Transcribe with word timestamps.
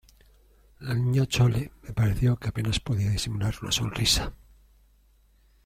la 0.79 0.95
Niña 0.95 1.27
Chole 1.27 1.73
me 1.83 1.93
pareció 1.93 2.35
que 2.37 2.49
apenas 2.49 2.79
podía 2.79 3.11
disimular 3.11 3.53
una 3.61 3.71
sonrisa: 3.71 4.33